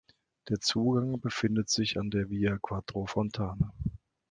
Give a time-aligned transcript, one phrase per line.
[0.49, 3.69] Der Zugang befindet sich an der "Via Quattro Fontane".